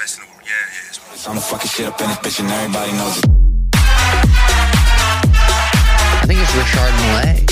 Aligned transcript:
best 0.00 0.16
in 0.18 0.24
the 0.24 0.30
world. 0.32 0.42
Yeah, 0.46 0.52
it 0.56 0.90
is. 0.90 0.96
I'm 1.28 1.34
the 1.34 1.40
fucking 1.42 1.68
shit 1.68 1.86
up 1.86 2.00
in 2.00 2.08
this 2.08 2.16
bitch 2.18 2.40
and 2.40 2.48
everybody 2.48 2.92
knows 2.92 3.18
it. 3.18 3.24
I 6.16 6.24
think 6.26 6.40
it's 6.40 6.54
Richard 6.56 6.94
Malay. 7.04 7.44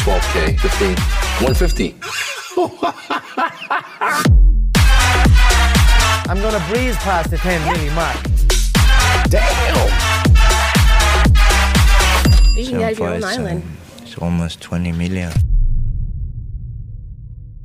12K, 0.00 0.58
15, 0.60 0.96
150. 1.44 1.94
I'm 6.30 6.40
gonna 6.40 6.64
breeze 6.70 6.96
past 6.98 7.30
the 7.30 7.36
10 7.36 7.62
million 7.66 7.94
mark. 7.94 8.16
Damn! 9.28 9.76
You 12.56 12.64
can 12.70 12.78
get 12.78 12.98
your 12.98 13.08
own 13.08 13.20
Fights, 13.20 13.36
island. 13.38 13.62
It's 14.02 14.16
almost 14.16 14.60
20 14.62 14.92
million. 14.92 15.32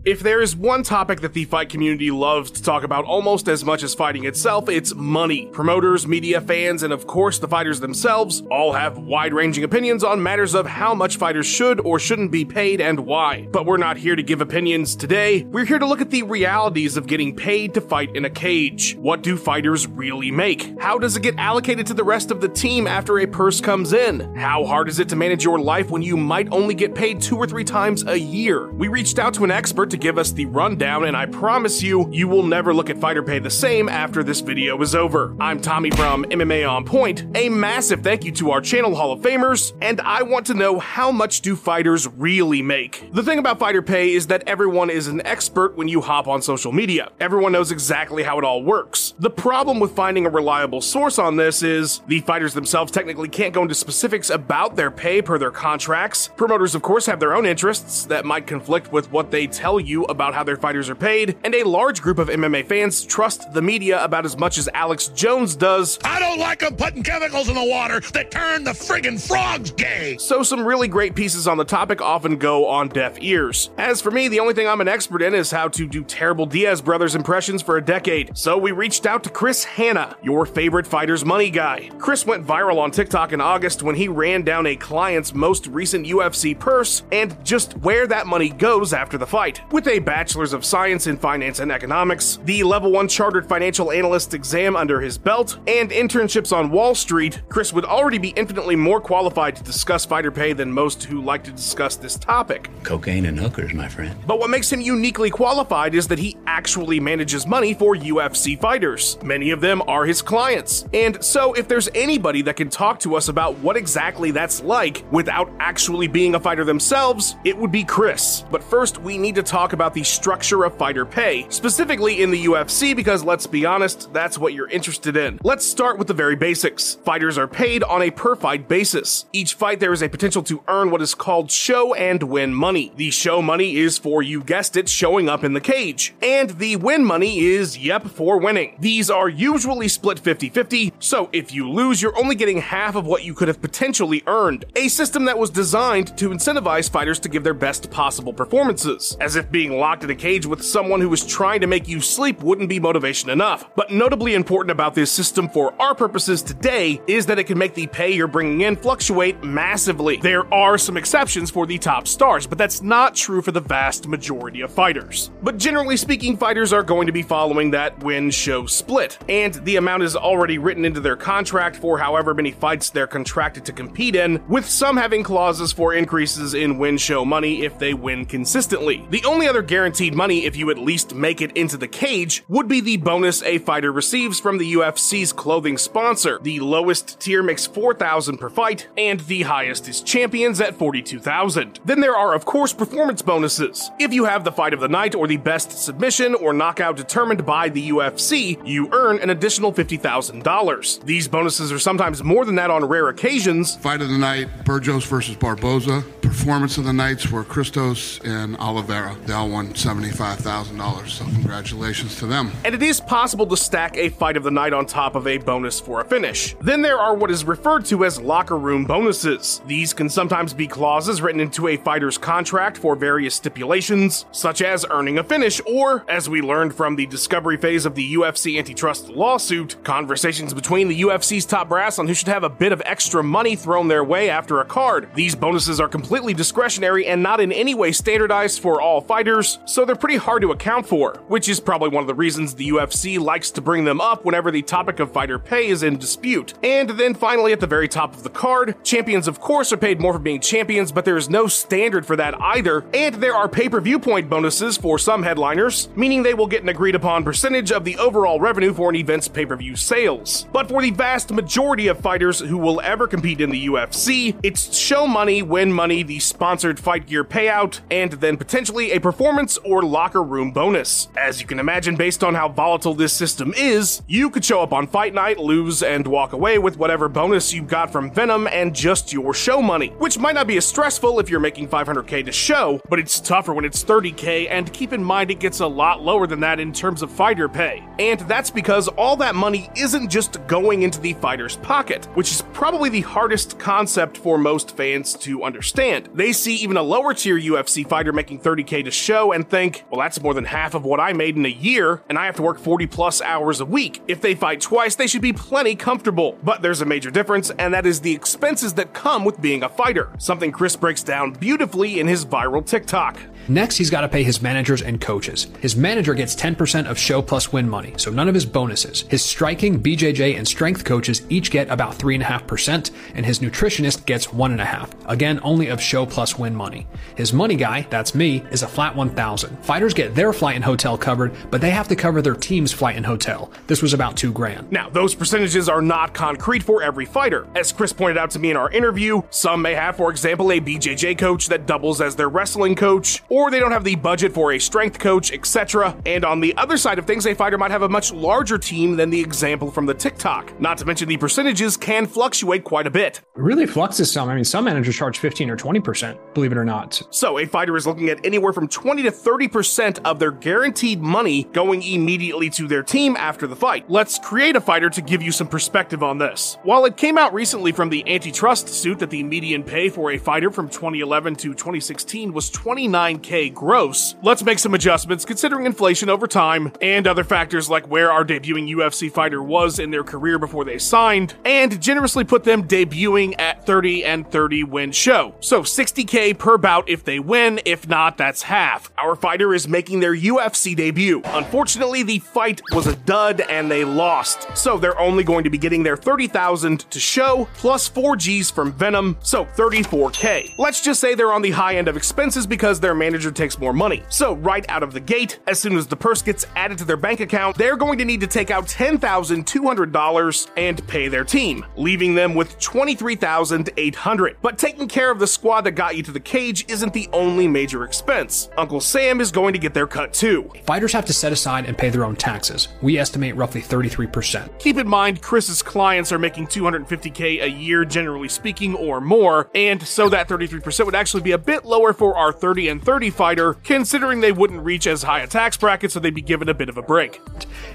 If 0.09 0.21
there 0.21 0.41
is 0.41 0.55
one 0.55 0.81
topic 0.81 1.21
that 1.21 1.33
the 1.33 1.45
fight 1.45 1.69
community 1.69 2.09
loves 2.09 2.49
to 2.49 2.63
talk 2.63 2.81
about 2.81 3.05
almost 3.05 3.47
as 3.47 3.63
much 3.63 3.83
as 3.83 3.93
fighting 3.93 4.25
itself, 4.25 4.67
it's 4.67 4.95
money. 4.95 5.45
Promoters, 5.51 6.07
media, 6.07 6.41
fans, 6.41 6.81
and 6.81 6.91
of 6.91 7.05
course 7.05 7.37
the 7.37 7.47
fighters 7.47 7.79
themselves 7.79 8.41
all 8.49 8.73
have 8.73 8.97
wide 8.97 9.35
ranging 9.35 9.63
opinions 9.63 10.03
on 10.03 10.23
matters 10.23 10.55
of 10.55 10.65
how 10.65 10.95
much 10.95 11.17
fighters 11.17 11.45
should 11.45 11.79
or 11.81 11.99
shouldn't 11.99 12.31
be 12.31 12.43
paid 12.43 12.81
and 12.81 13.01
why. 13.01 13.47
But 13.51 13.67
we're 13.67 13.77
not 13.77 13.97
here 13.97 14.15
to 14.15 14.23
give 14.23 14.41
opinions 14.41 14.95
today. 14.95 15.43
We're 15.43 15.65
here 15.65 15.77
to 15.77 15.85
look 15.85 16.01
at 16.01 16.09
the 16.09 16.23
realities 16.23 16.97
of 16.97 17.05
getting 17.05 17.35
paid 17.35 17.75
to 17.75 17.81
fight 17.81 18.15
in 18.15 18.25
a 18.25 18.31
cage. 18.31 18.95
What 18.95 19.21
do 19.21 19.37
fighters 19.37 19.85
really 19.85 20.31
make? 20.31 20.73
How 20.79 20.97
does 20.97 21.17
it 21.17 21.21
get 21.21 21.37
allocated 21.37 21.85
to 21.85 21.93
the 21.93 22.03
rest 22.03 22.31
of 22.31 22.41
the 22.41 22.49
team 22.49 22.87
after 22.87 23.19
a 23.19 23.27
purse 23.27 23.61
comes 23.61 23.93
in? 23.93 24.21
How 24.33 24.65
hard 24.65 24.89
is 24.89 24.97
it 24.97 25.09
to 25.09 25.15
manage 25.15 25.43
your 25.43 25.59
life 25.59 25.91
when 25.91 26.01
you 26.01 26.17
might 26.17 26.51
only 26.51 26.73
get 26.73 26.95
paid 26.95 27.21
two 27.21 27.37
or 27.37 27.45
three 27.45 27.63
times 27.63 28.03
a 28.07 28.17
year? 28.17 28.71
We 28.71 28.87
reached 28.87 29.19
out 29.19 29.35
to 29.35 29.43
an 29.43 29.51
expert 29.51 29.91
to 29.91 29.98
give 29.99 30.17
us 30.17 30.31
the 30.31 30.45
rundown, 30.45 31.05
and 31.05 31.15
I 31.15 31.25
promise 31.25 31.83
you, 31.83 32.09
you 32.11 32.27
will 32.27 32.43
never 32.43 32.73
look 32.73 32.89
at 32.89 32.99
fighter 32.99 33.21
pay 33.21 33.39
the 33.39 33.49
same 33.49 33.89
after 33.89 34.23
this 34.23 34.39
video 34.39 34.81
is 34.81 34.95
over. 34.95 35.35
I'm 35.39 35.61
Tommy 35.61 35.91
from 35.91 36.23
MMA 36.25 36.69
On 36.69 36.85
Point. 36.85 37.25
A 37.35 37.49
massive 37.49 38.01
thank 38.01 38.23
you 38.23 38.31
to 38.33 38.51
our 38.51 38.61
channel 38.61 38.95
Hall 38.95 39.11
of 39.11 39.21
Famers, 39.21 39.73
and 39.81 39.99
I 40.01 40.23
want 40.23 40.45
to 40.47 40.53
know 40.53 40.79
how 40.79 41.11
much 41.11 41.41
do 41.41 41.55
fighters 41.55 42.07
really 42.07 42.61
make? 42.61 43.09
The 43.13 43.23
thing 43.23 43.39
about 43.39 43.59
fighter 43.59 43.81
pay 43.81 44.13
is 44.13 44.27
that 44.27 44.43
everyone 44.47 44.89
is 44.89 45.07
an 45.07 45.25
expert 45.25 45.75
when 45.77 45.87
you 45.87 46.01
hop 46.01 46.27
on 46.27 46.41
social 46.41 46.71
media. 46.71 47.11
Everyone 47.19 47.51
knows 47.51 47.71
exactly 47.71 48.23
how 48.23 48.37
it 48.37 48.45
all 48.45 48.63
works. 48.63 49.13
The 49.19 49.29
problem 49.29 49.79
with 49.79 49.95
finding 49.95 50.25
a 50.25 50.29
reliable 50.29 50.81
source 50.81 51.19
on 51.19 51.35
this 51.35 51.61
is 51.61 52.01
the 52.07 52.21
fighters 52.21 52.53
themselves 52.53 52.91
technically 52.91 53.27
can't 53.27 53.53
go 53.53 53.61
into 53.61 53.75
specifics 53.75 54.29
about 54.29 54.75
their 54.75 54.91
pay 54.91 55.21
per 55.21 55.37
their 55.37 55.51
contracts. 55.51 56.29
Promoters, 56.35 56.75
of 56.75 56.81
course, 56.81 57.05
have 57.05 57.19
their 57.19 57.35
own 57.35 57.45
interests 57.45 58.05
that 58.05 58.25
might 58.25 58.47
conflict 58.47 58.91
with 58.91 59.11
what 59.11 59.31
they 59.31 59.47
tell 59.47 59.78
you 59.79 60.03
about 60.05 60.33
how 60.33 60.43
their 60.43 60.57
fighters 60.57 60.89
are 60.89 60.95
paid, 60.95 61.37
and 61.43 61.55
a 61.55 61.63
large 61.63 62.01
group 62.01 62.17
of 62.17 62.27
MMA 62.27 62.65
fans 62.65 63.05
trust 63.05 63.53
the 63.53 63.61
media 63.61 64.03
about 64.03 64.25
as 64.25 64.37
much 64.37 64.57
as 64.57 64.69
Alex 64.73 65.07
Jones 65.09 65.55
does. 65.55 65.99
I 66.03 66.19
don't 66.19 66.39
like 66.39 66.59
them 66.59 66.75
putting 66.75 67.03
chemicals 67.03 67.49
in 67.49 67.55
the 67.55 67.63
water 67.63 67.99
that 68.13 68.31
turn 68.31 68.63
the 68.63 68.71
friggin' 68.71 69.19
frogs 69.25 69.71
gay. 69.71 70.17
So, 70.17 70.43
some 70.43 70.65
really 70.65 70.87
great 70.87 71.15
pieces 71.15 71.47
on 71.47 71.57
the 71.57 71.65
topic 71.65 72.01
often 72.01 72.37
go 72.37 72.67
on 72.67 72.89
deaf 72.89 73.17
ears. 73.21 73.69
As 73.77 74.01
for 74.01 74.11
me, 74.11 74.27
the 74.27 74.39
only 74.39 74.53
thing 74.53 74.67
I'm 74.67 74.81
an 74.81 74.87
expert 74.87 75.21
in 75.21 75.33
is 75.33 75.51
how 75.51 75.67
to 75.69 75.87
do 75.87 76.03
terrible 76.03 76.45
Diaz 76.45 76.81
brothers 76.81 77.15
impressions 77.15 77.61
for 77.61 77.77
a 77.77 77.81
decade. 77.83 78.37
So, 78.37 78.57
we 78.57 78.71
reached 78.71 79.05
out 79.05 79.23
to 79.23 79.29
Chris 79.29 79.63
Hanna, 79.63 80.15
your 80.21 80.45
favorite 80.45 80.87
fighter's 80.87 81.25
money 81.25 81.49
guy. 81.49 81.89
Chris 81.99 82.25
went 82.25 82.45
viral 82.45 82.77
on 82.77 82.91
TikTok 82.91 83.33
in 83.33 83.41
August 83.41 83.83
when 83.83 83.95
he 83.95 84.07
ran 84.07 84.43
down 84.43 84.65
a 84.65 84.75
client's 84.75 85.33
most 85.33 85.67
recent 85.67 86.05
UFC 86.05 86.57
purse 86.57 87.03
and 87.11 87.43
just 87.45 87.77
where 87.77 88.07
that 88.07 88.27
money 88.27 88.49
goes 88.49 88.93
after 88.93 89.17
the 89.17 89.27
fight. 89.27 89.61
With 89.71 89.87
a 89.87 89.99
bachelor's 89.99 90.53
of 90.53 90.65
science 90.65 91.05
in 91.05 91.15
finance 91.17 91.59
and 91.59 91.71
economics, 91.71 92.39
the 92.43 92.63
level 92.63 92.91
1 92.91 93.07
chartered 93.07 93.47
financial 93.47 93.91
analyst 93.91 94.33
exam 94.33 94.75
under 94.75 94.99
his 94.99 95.15
belt, 95.15 95.59
and 95.67 95.91
internships 95.91 96.51
on 96.51 96.71
Wall 96.71 96.95
Street, 96.95 97.43
Chris 97.49 97.71
would 97.71 97.85
already 97.85 98.17
be 98.17 98.29
infinitely 98.29 98.75
more 98.75 98.99
qualified 98.99 99.55
to 99.57 99.63
discuss 99.63 100.05
fighter 100.05 100.31
pay 100.31 100.53
than 100.53 100.73
most 100.73 101.03
who 101.03 101.21
like 101.21 101.43
to 101.43 101.51
discuss 101.51 101.97
this 101.97 102.17
topic. 102.17 102.71
Cocaine 102.81 103.27
and 103.27 103.39
hookers, 103.39 103.71
my 103.75 103.87
friend. 103.87 104.19
But 104.25 104.39
what 104.39 104.49
makes 104.49 104.71
him 104.71 104.81
uniquely 104.81 105.29
qualified 105.29 105.93
is 105.93 106.07
that 106.07 106.17
he 106.17 106.35
actually 106.59 106.99
manages 106.99 107.47
money 107.47 107.73
for 107.73 107.95
UFC 107.95 108.59
fighters. 108.59 109.17
Many 109.23 109.51
of 109.51 109.61
them 109.61 109.81
are 109.87 110.03
his 110.03 110.21
clients. 110.21 110.83
And 110.93 111.23
so, 111.23 111.53
if 111.53 111.69
there's 111.69 111.87
anybody 111.95 112.41
that 112.41 112.57
can 112.57 112.69
talk 112.69 112.99
to 112.99 113.15
us 113.15 113.29
about 113.29 113.57
what 113.59 113.77
exactly 113.77 114.31
that's 114.31 114.61
like 114.61 115.05
without 115.09 115.49
actually 115.59 116.09
being 116.09 116.35
a 116.35 116.39
fighter 116.39 116.65
themselves, 116.65 117.37
it 117.45 117.57
would 117.57 117.71
be 117.71 117.85
Chris. 117.85 118.43
But 118.51 118.61
first, 118.61 119.01
we 119.01 119.17
need 119.17 119.35
to 119.35 119.43
talk 119.43 119.71
about 119.71 119.93
the 119.93 120.03
structure 120.03 120.65
of 120.65 120.77
fighter 120.77 121.05
pay, 121.05 121.45
specifically 121.47 122.21
in 122.21 122.29
the 122.29 122.43
UFC, 122.43 122.93
because 122.93 123.23
let's 123.23 123.47
be 123.47 123.65
honest, 123.65 124.11
that's 124.11 124.37
what 124.37 124.53
you're 124.53 124.67
interested 124.67 125.15
in. 125.15 125.39
Let's 125.41 125.65
start 125.65 125.97
with 125.97 126.09
the 126.09 126.13
very 126.13 126.35
basics. 126.35 126.95
Fighters 127.05 127.37
are 127.37 127.47
paid 127.47 127.83
on 127.83 128.01
a 128.01 128.11
per 128.11 128.35
fight 128.35 128.67
basis. 128.67 129.27
Each 129.31 129.53
fight, 129.53 129.79
there 129.79 129.93
is 129.93 130.03
a 130.03 130.09
potential 130.09 130.43
to 130.43 130.61
earn 130.67 130.91
what 130.91 131.01
is 131.01 131.15
called 131.15 131.51
show 131.51 131.93
and 131.93 132.21
win 132.21 132.53
money. 132.53 132.91
The 132.97 133.11
show 133.11 133.41
money 133.41 133.77
is 133.77 133.97
for, 133.97 134.21
you 134.21 134.43
guessed 134.43 134.75
it, 134.75 134.89
showing 134.89 135.29
up 135.29 135.45
in 135.45 135.53
the 135.53 135.61
cage. 135.61 136.13
And 136.21 136.48
the 136.57 136.75
win 136.77 137.05
money 137.05 137.39
is, 137.39 137.77
yep, 137.77 138.07
for 138.07 138.39
winning. 138.39 138.75
These 138.79 139.09
are 139.09 139.29
usually 139.29 139.87
split 139.87 140.19
50 140.19 140.49
50, 140.49 140.93
so 140.99 141.29
if 141.31 141.53
you 141.53 141.69
lose, 141.69 142.01
you're 142.01 142.17
only 142.17 142.35
getting 142.35 142.59
half 142.59 142.95
of 142.95 143.05
what 143.05 143.23
you 143.23 143.33
could 143.33 143.47
have 143.47 143.61
potentially 143.61 144.23
earned. 144.27 144.65
A 144.75 144.87
system 144.87 145.25
that 145.25 145.37
was 145.37 145.49
designed 145.49 146.17
to 146.17 146.29
incentivize 146.29 146.89
fighters 146.89 147.19
to 147.19 147.29
give 147.29 147.43
their 147.43 147.53
best 147.53 147.91
possible 147.91 148.33
performances, 148.33 149.15
as 149.21 149.35
if 149.35 149.51
being 149.51 149.77
locked 149.77 150.03
in 150.03 150.09
a 150.09 150.15
cage 150.15 150.45
with 150.45 150.63
someone 150.63 151.01
who 151.01 151.13
is 151.13 151.25
trying 151.25 151.61
to 151.61 151.67
make 151.67 151.87
you 151.87 152.01
sleep 152.01 152.41
wouldn't 152.41 152.69
be 152.69 152.79
motivation 152.79 153.29
enough. 153.29 153.69
But 153.75 153.91
notably 153.91 154.33
important 154.33 154.71
about 154.71 154.95
this 154.95 155.11
system 155.11 155.49
for 155.49 155.73
our 155.81 155.93
purposes 155.93 156.41
today 156.41 157.01
is 157.07 157.25
that 157.27 157.39
it 157.39 157.45
can 157.45 157.57
make 157.57 157.73
the 157.73 157.87
pay 157.87 158.11
you're 158.11 158.27
bringing 158.27 158.61
in 158.61 158.75
fluctuate 158.75 159.43
massively. 159.43 160.17
There 160.17 160.51
are 160.53 160.77
some 160.77 160.97
exceptions 160.97 161.51
for 161.51 161.65
the 161.65 161.77
top 161.77 162.07
stars, 162.07 162.47
but 162.47 162.57
that's 162.57 162.81
not 162.81 163.15
true 163.15 163.41
for 163.41 163.51
the 163.51 163.59
vast 163.59 164.07
majority 164.07 164.61
of 164.61 164.71
fighters. 164.71 165.31
But 165.41 165.57
generally 165.57 165.97
speaking, 165.97 166.28
fighters 166.37 166.73
are 166.73 166.83
going 166.83 167.07
to 167.07 167.13
be 167.13 167.21
following 167.21 167.71
that 167.71 167.99
win 168.03 168.31
show 168.31 168.65
split, 168.65 169.17
and 169.29 169.53
the 169.65 169.75
amount 169.75 170.03
is 170.03 170.15
already 170.15 170.57
written 170.57 170.85
into 170.85 170.99
their 170.99 171.15
contract 171.15 171.75
for 171.75 171.97
however 171.97 172.33
many 172.33 172.51
fights 172.51 172.89
they're 172.89 173.07
contracted 173.07 173.65
to 173.65 173.73
compete 173.73 174.15
in, 174.15 174.41
with 174.47 174.65
some 174.65 174.97
having 174.97 175.23
clauses 175.23 175.71
for 175.71 175.93
increases 175.93 176.53
in 176.53 176.77
win 176.77 176.97
show 176.97 177.23
money 177.25 177.63
if 177.63 177.79
they 177.79 177.93
win 177.93 178.25
consistently. 178.25 179.05
The 179.09 179.23
only 179.25 179.47
other 179.47 179.61
guaranteed 179.61 180.13
money 180.13 180.45
if 180.45 180.55
you 180.55 180.69
at 180.69 180.77
least 180.77 181.15
make 181.15 181.41
it 181.41 181.55
into 181.55 181.77
the 181.77 181.87
cage 181.87 182.43
would 182.47 182.67
be 182.67 182.81
the 182.81 182.97
bonus 182.97 183.41
a 183.43 183.57
fighter 183.59 183.91
receives 183.91 184.39
from 184.39 184.57
the 184.57 184.73
UFC's 184.73 185.33
clothing 185.33 185.77
sponsor. 185.77 186.39
The 186.41 186.59
lowest 186.59 187.19
tier 187.19 187.41
makes 187.41 187.65
4,000 187.65 188.37
per 188.37 188.49
fight, 188.49 188.87
and 188.97 189.19
the 189.21 189.43
highest 189.43 189.87
is 189.87 190.01
champions 190.01 190.61
at 190.61 190.75
42,000. 190.75 191.79
Then 191.85 191.99
there 191.99 192.15
are 192.15 192.33
of 192.33 192.45
course 192.45 192.73
performance 192.73 193.21
bonuses. 193.21 193.91
If 193.99 194.13
you 194.13 194.25
have 194.25 194.43
the 194.43 194.51
fight 194.51 194.73
of 194.73 194.79
the 194.79 194.87
night 194.87 195.15
or 195.15 195.27
the 195.27 195.37
best 195.37 195.71
submission 195.71 196.18
or 196.19 196.53
knockout 196.53 196.97
determined 196.97 197.45
by 197.45 197.69
the 197.69 197.89
UFC, 197.89 198.59
you 198.67 198.89
earn 198.91 199.19
an 199.19 199.29
additional 199.29 199.71
$50,000. 199.71 201.05
These 201.05 201.27
bonuses 201.27 201.71
are 201.71 201.79
sometimes 201.79 202.23
more 202.23 202.45
than 202.45 202.55
that 202.55 202.69
on 202.69 202.83
rare 202.85 203.07
occasions, 203.09 203.75
Fight 203.77 204.01
of 204.01 204.09
the 204.09 204.17
night, 204.17 204.47
Burgos 204.65 205.05
versus 205.05 205.35
Barboza. 205.35 206.03
Performance 206.21 206.77
of 206.77 206.83
the 206.83 206.93
nights 206.93 207.31
were 207.31 207.43
Christos 207.43 208.19
and 208.23 208.55
Oliveira. 208.57 209.15
They 209.25 209.33
all 209.33 209.49
won 209.49 209.69
$75,000, 209.73 211.07
so 211.07 211.25
congratulations 211.25 212.17
to 212.17 212.25
them. 212.27 212.51
and 212.65 212.75
it 212.75 212.83
is 212.83 212.99
possible 212.99 213.45
to 213.47 213.57
stack 213.57 213.97
a 213.97 214.09
fight 214.09 214.37
of 214.37 214.43
the 214.43 214.51
night 214.51 214.73
on 214.73 214.85
top 214.85 215.15
of 215.15 215.27
a 215.27 215.37
bonus 215.37 215.79
for 215.79 216.01
a 216.01 216.05
finish. 216.05 216.55
Then 216.61 216.81
there 216.81 216.99
are 216.99 217.15
what 217.15 217.31
is 217.31 217.45
referred 217.45 217.85
to 217.85 218.05
as 218.05 218.19
locker 218.21 218.57
room 218.57 218.85
bonuses. 218.85 219.61
These 219.67 219.93
can 219.93 220.09
sometimes 220.09 220.53
be 220.53 220.67
clauses 220.67 221.21
written 221.21 221.39
into 221.41 221.67
a 221.67 221.77
fighter's 221.77 222.17
contract 222.17 222.77
for 222.77 222.95
various 222.95 223.35
stipulations, 223.35 224.25
such 224.31 224.61
as 224.61 224.85
earning 224.89 225.17
a 225.17 225.23
finish, 225.23 225.61
or, 225.65 226.05
as 226.09 226.27
we 226.27 226.41
learned 226.41 226.73
from 226.73 226.95
the 226.95 227.05
discovery 227.05 227.55
phase 227.55 227.85
of 227.85 227.93
the 227.93 228.15
UFC 228.15 228.57
antitrust 228.57 229.09
lawsuit, 229.09 229.81
conversations 229.83 230.53
between 230.53 230.87
the 230.87 231.01
UFC's 231.01 231.45
top 231.45 231.69
brass 231.69 231.99
on 231.99 232.07
who 232.07 232.15
should 232.15 232.27
have 232.27 232.43
a 232.43 232.49
bit 232.49 232.71
of 232.71 232.81
extra 232.83 233.23
money 233.23 233.55
thrown 233.55 233.87
their 233.87 234.03
way 234.03 234.29
after 234.29 234.59
a 234.59 234.65
card. 234.65 235.07
These 235.13 235.35
bonuses 235.35 235.79
are 235.79 235.87
completely 235.87 236.33
discretionary 236.33 237.05
and 237.05 237.21
not 237.21 237.39
in 237.39 237.51
any 237.51 237.75
way 237.75 237.91
standardized 237.91 238.59
for 238.59 238.81
all 238.81 239.01
fighters, 239.01 239.59
so 239.65 239.85
they're 239.85 239.95
pretty 239.95 240.17
hard 240.17 240.41
to 240.41 240.51
account 240.51 240.87
for, 240.87 241.17
which 241.27 241.47
is 241.47 241.59
probably 241.59 241.89
one 241.89 242.01
of 242.01 242.07
the 242.07 242.15
reasons 242.15 242.55
the 242.55 242.69
UFC 242.69 243.19
likes 243.19 243.51
to 243.51 243.61
bring 243.61 243.85
them 243.85 244.01
up 244.01 244.25
whenever 244.25 244.49
the 244.49 244.63
topic 244.63 244.99
of 244.99 245.13
fighter 245.13 245.37
pay 245.37 245.67
is 245.67 245.83
in 245.83 245.97
dispute. 245.97 246.55
And 246.63 246.89
then 246.89 247.13
finally, 247.13 247.53
at 247.53 247.59
the 247.59 247.67
very 247.67 247.87
top 247.87 248.15
of 248.15 248.23
the 248.23 248.29
card, 248.31 248.83
champions, 248.83 249.27
of 249.27 249.39
course, 249.39 249.71
are 249.71 249.77
paid 249.77 250.01
more 250.01 250.13
for 250.13 250.19
being 250.19 250.41
champions, 250.41 250.91
but 250.91 251.05
there 251.05 251.17
is 251.17 251.29
no 251.29 251.45
standard 251.45 252.05
for 252.05 252.15
that 252.15 252.39
either. 252.41 252.83
And 252.95 253.15
there 253.15 253.35
are 253.35 253.47
pay 253.47 253.69
per 253.69 253.79
view 253.79 253.99
point 253.99 254.27
bonuses 254.27 254.75
for 254.75 254.97
some 254.97 255.21
headliners, 255.21 255.89
meaning 255.99 256.23
they 256.23 256.33
will 256.33 256.47
get 256.47 256.63
an 256.63 256.69
agreed 256.69 256.95
upon 256.95 257.25
percentage 257.25 257.71
of 257.73 257.83
the 257.83 257.97
overall 257.97 258.39
revenue 258.39 258.73
for 258.73 258.89
an 258.89 258.95
event's 258.95 259.27
pay 259.27 259.45
per 259.45 259.57
view 259.57 259.75
sales. 259.75 260.47
But 260.53 260.69
for 260.69 260.81
the 260.81 260.91
vast 260.91 261.31
majority 261.31 261.87
of 261.87 261.99
fighters 261.99 262.39
who 262.39 262.57
will 262.57 262.79
ever 262.81 263.05
compete 263.05 263.41
in 263.41 263.49
the 263.49 263.67
UFC, 263.67 264.39
it's 264.41 264.75
show 264.75 265.05
money, 265.05 265.43
win 265.43 265.73
money, 265.73 266.03
the 266.03 266.19
sponsored 266.19 266.79
fight 266.79 267.05
gear 267.05 267.25
payout, 267.25 267.81
and 267.91 268.13
then 268.13 268.37
potentially 268.37 268.91
a 268.91 268.99
performance 269.01 269.57
or 269.59 269.83
locker 269.83 270.23
room 270.23 270.51
bonus. 270.51 271.09
As 271.17 271.41
you 271.41 271.47
can 271.47 271.59
imagine, 271.59 271.97
based 271.97 272.23
on 272.23 272.33
how 272.33 272.47
volatile 272.47 272.93
this 272.93 273.11
system 273.11 273.53
is, 273.57 274.01
you 274.07 274.29
could 274.29 274.45
show 274.45 274.61
up 274.61 274.71
on 274.71 274.87
fight 274.87 275.13
night, 275.13 275.37
lose, 275.37 275.83
and 275.83 276.07
walk 276.07 276.31
away 276.31 276.57
with 276.57 276.77
whatever 276.77 277.09
bonus 277.09 277.53
you 277.53 277.61
got 277.61 277.91
from 277.91 278.09
Venum 278.09 278.49
and 278.49 278.73
just 278.73 279.11
your 279.11 279.33
show 279.33 279.61
money, 279.61 279.89
which 279.97 280.17
might 280.17 280.35
not 280.35 280.47
be 280.47 280.55
as 280.55 280.65
stressful 280.65 281.19
if 281.19 281.29
you're 281.29 281.41
making 281.41 281.67
500k 281.67 282.23
to 282.23 282.31
show, 282.31 282.79
but 282.87 282.99
it's 282.99 283.19
tougher 283.19 283.53
when 283.53 283.65
it's 283.65 283.83
30k, 283.83 284.47
and 284.49 284.71
keep 284.71 284.93
in 284.93 285.03
mind 285.03 285.31
it 285.31 285.39
gets 285.39 285.59
a 285.59 285.67
lot 285.67 285.88
lower 285.97 286.27
than 286.27 286.39
that 286.41 286.59
in 286.59 286.71
terms 286.71 287.01
of 287.01 287.11
fighter 287.11 287.49
pay. 287.49 287.83
And 287.97 288.19
that's 288.21 288.51
because 288.51 288.87
all 288.89 289.15
that 289.17 289.33
money 289.33 289.69
isn't 289.75 290.09
just 290.09 290.45
going 290.47 290.83
into 290.83 290.99
the 290.99 291.13
fighter's 291.13 291.57
pocket, 291.57 292.05
which 292.15 292.31
is 292.31 292.43
probably 292.53 292.89
the 292.89 293.01
hardest 293.01 293.57
concept 293.57 294.17
for 294.17 294.37
most 294.37 294.77
fans 294.77 295.15
to 295.15 295.43
understand. 295.43 296.09
They 296.13 296.31
see 296.33 296.55
even 296.57 296.77
a 296.77 296.83
lower 296.83 297.13
tier 297.13 297.39
UFC 297.39 297.87
fighter 297.87 298.13
making 298.13 298.41
30k 298.41 298.83
to 298.85 298.91
show 298.91 299.31
and 299.31 299.49
think, 299.49 299.83
well, 299.89 299.99
that's 299.99 300.21
more 300.21 300.33
than 300.33 300.45
half 300.45 300.75
of 300.75 300.85
what 300.85 300.99
I 300.99 301.13
made 301.13 301.35
in 301.35 301.45
a 301.45 301.49
year, 301.49 302.03
and 302.07 302.19
I 302.19 302.25
have 302.25 302.35
to 302.35 302.43
work 302.43 302.59
40 302.59 302.85
plus 302.87 303.21
hours 303.21 303.59
a 303.59 303.65
week. 303.65 304.01
If 304.07 304.21
they 304.21 304.35
fight 304.35 304.61
twice, 304.61 304.95
they 304.95 305.07
should 305.07 305.21
be 305.21 305.33
plenty 305.33 305.75
comfortable. 305.75 306.37
But 306.43 306.61
there's 306.61 306.81
a 306.81 306.85
major 306.85 307.09
difference, 307.09 307.49
and 307.51 307.73
that 307.73 307.85
is 307.85 308.01
the 308.01 308.13
expenses 308.13 308.73
that 308.75 308.93
come 308.93 309.25
with 309.25 309.41
being 309.41 309.63
a 309.63 309.69
fighter, 309.69 310.09
something 310.17 310.51
Chris 310.51 310.75
breaks 310.75 311.03
down 311.03 311.33
beautifully 311.33 311.99
in 311.99 312.07
his 312.07 312.25
viral 312.25 312.65
TikTok. 312.65 313.17
Next, 313.49 313.77
he's 313.77 313.89
got 313.89 314.01
to 314.01 314.07
pay 314.07 314.23
his 314.23 314.43
managers 314.43 314.83
and 314.83 315.01
coaches. 315.01 315.47
His 315.59 315.75
manager 315.75 316.13
gets 316.13 316.35
10% 316.35 316.87
of 316.87 316.99
show 316.99 317.21
plus 317.21 317.51
win 317.51 317.67
money, 317.67 317.95
so 317.97 318.11
none 318.11 318.27
of 318.27 318.35
his 318.35 318.45
bonuses. 318.45 319.01
His 319.09 319.25
striking, 319.25 319.81
BJJ, 319.81 320.37
and 320.37 320.47
strength 320.47 320.85
coaches 320.85 321.23
each 321.29 321.49
get 321.49 321.67
about 321.69 321.97
3.5%, 321.97 322.91
and 323.15 323.25
his 323.25 323.39
nutritionist 323.39 324.05
gets 324.05 324.27
1.5%. 324.27 324.93
Again, 325.07 325.39
only 325.43 325.69
of 325.69 325.81
show 325.81 326.05
plus 326.05 326.37
win 326.37 326.55
money. 326.55 326.85
His 327.15 327.33
money 327.33 327.55
guy, 327.55 327.87
that's 327.89 328.13
me, 328.13 328.43
is 328.51 328.61
a 328.61 328.67
flat 328.67 328.95
1000 328.95 329.57
Fighters 329.65 329.93
get 329.95 330.13
their 330.13 330.31
flight 330.31 330.55
and 330.55 330.63
hotel 330.63 330.97
covered, 330.97 331.33
but 331.49 331.59
they 331.59 331.71
have 331.71 331.87
to 331.87 331.95
cover 331.95 332.21
their 332.21 332.35
team's 332.35 332.71
flight 332.71 332.97
and 332.97 333.05
hotel. 333.05 333.51
This 333.65 333.81
was 333.81 333.93
about 333.95 334.15
2 334.15 334.31
grand. 334.31 334.71
Now, 334.71 334.89
those 334.89 335.15
percentages 335.15 335.67
are 335.67 335.81
not 335.81 336.13
concrete 336.13 336.61
for 336.61 336.83
every 336.83 337.05
fighter. 337.05 337.47
As 337.55 337.71
Chris 337.71 337.93
pointed 337.93 338.19
out 338.19 338.29
to 338.31 338.39
me 338.39 338.51
in 338.51 338.57
our 338.57 338.69
interview, 338.69 339.23
some 339.31 339.63
may 339.63 339.73
have, 339.73 339.95
for 339.95 340.11
example, 340.11 340.51
a 340.51 340.59
BJJ 340.59 341.17
coach 341.17 341.47
that 341.47 341.65
doubles 341.65 341.99
as 341.99 342.15
their 342.15 342.29
wrestling 342.29 342.75
coach, 342.75 343.23
or 343.29 343.38
they 343.49 343.59
don't 343.59 343.71
have 343.71 343.83
the 343.83 343.95
budget 343.95 344.33
for 344.33 344.51
a 344.51 344.59
strength 344.59 344.99
coach, 344.99 345.31
etc. 345.31 345.95
And 346.05 346.25
on 346.25 346.41
the 346.41 346.55
other 346.57 346.77
side 346.77 346.99
of 346.99 347.07
things, 347.07 347.25
a 347.25 347.33
fighter 347.33 347.57
might 347.57 347.71
have 347.71 347.83
a 347.83 347.89
much 347.89 348.11
larger 348.11 348.57
team 348.57 348.97
than 348.97 349.09
the 349.09 349.19
example 349.19 349.71
from 349.71 349.85
the 349.85 349.93
TikTok. 349.93 350.59
Not 350.59 350.77
to 350.79 350.85
mention 350.85 351.07
the 351.07 351.17
percentages 351.17 351.77
can 351.77 352.05
fluctuate 352.05 352.65
quite 352.65 352.87
a 352.87 352.89
bit. 352.89 353.21
It 353.35 353.41
really 353.41 353.65
fluxes 353.65 354.11
some. 354.11 354.27
I 354.27 354.35
mean, 354.35 354.43
some 354.43 354.65
managers 354.65 354.95
charge 354.95 355.19
15 355.19 355.49
or 355.49 355.55
20%, 355.55 356.33
believe 356.33 356.51
it 356.51 356.57
or 356.57 356.65
not. 356.65 357.01
So 357.11 357.39
a 357.39 357.45
fighter 357.45 357.77
is 357.77 357.87
looking 357.87 358.09
at 358.09 358.25
anywhere 358.25 358.51
from 358.51 358.67
20 358.67 359.03
to 359.03 359.11
30% 359.11 359.99
of 360.03 360.19
their 360.19 360.31
guaranteed 360.31 360.99
money 360.99 361.43
going 361.53 361.81
immediately 361.83 362.49
to 362.49 362.67
their 362.67 362.83
team 362.83 363.15
after 363.15 363.47
the 363.47 363.55
fight. 363.55 363.89
Let's 363.89 364.19
create 364.19 364.55
a 364.55 364.61
fighter 364.61 364.89
to 364.89 365.01
give 365.01 365.21
you 365.21 365.31
some 365.31 365.47
perspective 365.47 366.03
on 366.03 366.17
this. 366.17 366.57
While 366.63 366.85
it 366.85 366.97
came 366.97 367.17
out 367.17 367.33
recently 367.33 367.71
from 367.71 367.89
the 367.89 368.03
antitrust 368.13 368.67
suit 368.67 368.99
that 368.99 369.09
the 369.09 369.23
median 369.23 369.63
pay 369.63 369.89
for 369.89 370.11
a 370.11 370.17
fighter 370.17 370.51
from 370.51 370.67
2011 370.67 371.35
to 371.35 371.53
2016 371.53 372.33
was 372.33 372.49
29k 372.49 373.28
gross, 373.53 374.15
let's 374.23 374.43
make 374.43 374.57
some 374.57 374.73
adjustments 374.73 375.23
considering 375.23 375.65
inflation 375.65 376.09
over 376.09 376.25
time 376.25 376.71
and 376.81 377.05
other 377.05 377.23
factors 377.23 377.69
like 377.69 377.87
where 377.87 378.11
our 378.11 378.25
debuting 378.25 378.67
UFC 378.73 379.11
fighter 379.11 379.43
was 379.43 379.77
in 379.77 379.91
their 379.91 380.03
career 380.03 380.39
before 380.39 380.65
they 380.65 380.79
signed, 380.79 381.35
and 381.45 381.79
generously 381.79 382.23
put 382.23 382.43
them 382.43 382.67
debuting 382.67 383.39
at 383.39 383.65
30 383.65 384.03
and 384.03 384.29
30 384.31 384.63
win 384.63 384.91
show. 384.91 385.35
So 385.41 385.61
60k 385.61 386.37
per 386.39 386.57
bout 386.57 386.89
if 386.89 387.03
they 387.03 387.19
win, 387.19 387.59
if 387.65 387.87
not, 387.87 388.17
that's 388.17 388.41
half. 388.41 388.91
Our 388.97 389.15
fighter 389.15 389.53
is 389.53 389.67
making 389.67 389.99
their 389.99 390.15
UFC 390.15 390.75
debut. 390.75 391.21
Unfortunately, 391.25 392.01
the 392.01 392.19
fight 392.19 392.61
was 392.73 392.87
a 392.87 392.95
dud 392.95 393.41
and 393.41 393.69
they 393.69 393.83
lost, 393.83 394.57
so 394.57 394.77
they're 394.77 394.99
only 394.99 395.23
going 395.23 395.43
to 395.43 395.51
be 395.51 395.57
getting 395.57 395.83
their 395.83 395.97
30,000 395.97 396.79
to 396.89 396.99
show 396.99 397.47
plus 397.53 397.87
4 397.87 398.15
G's 398.15 398.49
from 398.49 398.73
Venum, 398.73 399.15
so 399.21 399.45
34k. 399.45 400.55
Let's 400.57 400.81
just 400.81 400.99
say 400.99 401.13
they're 401.13 401.31
on 401.31 401.43
the 401.43 401.51
high 401.51 401.75
end 401.75 401.87
of 401.87 401.95
expenses 401.95 402.47
because 402.47 402.79
their 402.79 402.95
manager 403.09 403.31
takes 403.31 403.57
more 403.57 403.73
money. 403.73 404.03
So 404.09 404.35
right 404.35 404.63
out 404.69 404.83
of 404.83 404.93
the 404.93 404.99
gate, 404.99 405.39
as 405.47 405.59
soon 405.59 405.75
as 405.75 405.87
the 405.87 405.95
purse 405.95 406.21
gets 406.21 406.45
added 406.55 406.77
to 406.77 406.85
their 406.85 406.95
bank 406.95 407.21
account, 407.21 407.57
they're 407.57 407.75
going 407.75 407.97
to 407.97 408.05
need 408.05 408.21
to 408.21 408.27
take 408.27 408.51
out 408.51 408.67
$10,200 408.67 410.47
and 410.57 410.87
pay 410.87 411.07
their 411.07 411.23
team, 411.23 411.65
leaving 411.75 412.13
them 412.13 412.35
with 412.35 412.59
$23,800. 412.59 414.35
But 414.43 414.59
taking 414.59 414.87
care 414.87 415.09
of 415.09 415.17
the 415.17 415.25
squad 415.25 415.61
that 415.61 415.71
got 415.71 415.97
you 415.97 416.03
to 416.03 416.11
the 416.11 416.19
cage 416.19 416.65
isn't 416.69 416.93
the 416.93 417.09
only 417.11 417.47
major 417.47 417.83
expense. 417.83 418.49
Uncle 418.59 418.79
Sam 418.79 419.21
is 419.21 419.31
going 419.31 419.53
to 419.53 419.59
get 419.59 419.73
their 419.73 419.87
cut 419.87 420.13
too. 420.13 420.47
Fighters 420.65 420.93
have 420.93 421.05
to 421.05 421.13
set 421.13 421.31
aside 421.31 421.65
and 421.65 421.75
pay 421.75 421.89
their 421.89 422.05
own 422.05 422.15
taxes. 422.15 422.67
We 422.83 422.99
estimate 422.99 423.35
roughly 423.35 423.61
33%. 423.61 424.59
Keep 424.59 424.77
in 424.77 424.87
mind, 424.87 425.23
Chris's 425.23 425.63
clients 425.63 426.11
are 426.11 426.19
making 426.19 426.45
250k 426.45 427.41
a 427.41 427.49
year, 427.49 427.85
generally 427.85 428.29
speaking, 428.29 428.75
or 428.75 429.01
more, 429.01 429.49
and 429.55 429.81
so 429.81 430.09
that 430.09 430.27
33% 430.27 430.85
would 430.85 430.93
actually 430.93 431.23
be 431.23 431.31
a 431.31 431.39
bit 431.39 431.65
lower 431.65 431.91
for 431.91 432.15
our 432.15 432.31
30 432.31 432.67
and 432.67 432.83
30 432.83 432.98
fighter, 433.09 433.53
considering 433.53 434.19
they 434.19 434.33
wouldn't 434.33 434.61
reach 434.61 434.85
as 434.85 435.03
high 435.03 435.21
a 435.21 435.27
tax 435.27 435.55
bracket, 435.55 435.93
so 435.93 436.01
they'd 436.01 436.13
be 436.13 436.21
given 436.21 436.49
a 436.49 436.53
bit 436.53 436.67
of 436.67 436.77
a 436.77 436.81
break. 436.81 437.21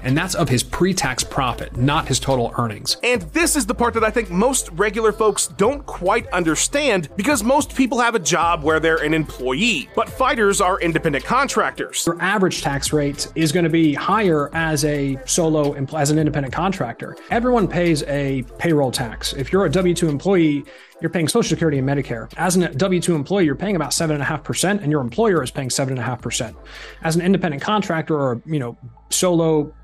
And 0.03 0.17
that's 0.17 0.35
of 0.35 0.49
his 0.49 0.63
pre 0.63 0.93
tax 0.93 1.23
profit, 1.23 1.75
not 1.77 2.07
his 2.07 2.19
total 2.19 2.53
earnings. 2.57 2.97
And 3.03 3.21
this 3.33 3.55
is 3.55 3.65
the 3.65 3.75
part 3.75 3.93
that 3.95 4.03
I 4.03 4.09
think 4.09 4.29
most 4.29 4.69
regular 4.71 5.11
folks 5.11 5.47
don't 5.47 5.85
quite 5.85 6.27
understand 6.27 7.09
because 7.15 7.43
most 7.43 7.75
people 7.75 7.99
have 7.99 8.15
a 8.15 8.19
job 8.19 8.63
where 8.63 8.79
they're 8.79 9.03
an 9.03 9.13
employee, 9.13 9.89
but 9.95 10.09
fighters 10.09 10.61
are 10.61 10.79
independent 10.79 11.25
contractors. 11.25 12.05
Your 12.05 12.21
average 12.21 12.61
tax 12.61 12.93
rate 12.93 13.27
is 13.35 13.51
going 13.51 13.63
to 13.63 13.69
be 13.69 13.93
higher 13.93 14.53
as 14.55 14.85
a 14.85 15.17
solo, 15.25 15.73
as 15.95 16.11
an 16.11 16.19
independent 16.19 16.53
contractor. 16.53 17.17
Everyone 17.31 17.67
pays 17.67 18.03
a 18.03 18.43
payroll 18.57 18.91
tax. 18.91 19.33
If 19.33 19.51
you're 19.51 19.65
a 19.65 19.69
W 19.69 19.93
2 19.93 20.09
employee, 20.09 20.63
you're 21.01 21.09
paying 21.09 21.27
Social 21.27 21.49
Security 21.49 21.77
and 21.77 21.87
Medicare. 21.87 22.31
As 22.37 22.55
a 22.55 22.69
W 22.69 23.01
2 23.01 23.15
employee, 23.15 23.45
you're 23.45 23.55
paying 23.55 23.75
about 23.75 23.91
7.5%, 23.91 24.81
and 24.81 24.91
your 24.91 25.01
employer 25.01 25.43
is 25.43 25.51
paying 25.51 25.69
7.5%. 25.69 26.55
As 27.03 27.15
an 27.15 27.21
independent 27.21 27.61
contractor 27.61 28.15
or, 28.15 28.41
you 28.45 28.59
know, 28.59 28.77